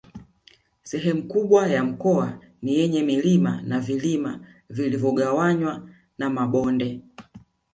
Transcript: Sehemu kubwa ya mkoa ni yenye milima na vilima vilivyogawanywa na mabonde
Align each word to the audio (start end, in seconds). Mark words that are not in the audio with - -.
Sehemu 0.83 1.23
kubwa 1.27 1.67
ya 1.67 1.83
mkoa 1.83 2.39
ni 2.61 2.73
yenye 2.75 3.03
milima 3.03 3.61
na 3.61 3.79
vilima 3.79 4.39
vilivyogawanywa 4.69 5.89
na 6.17 6.29
mabonde 6.29 7.01